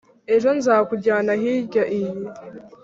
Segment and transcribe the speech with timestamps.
[0.35, 2.13] ejo nzakujyana hirya iyi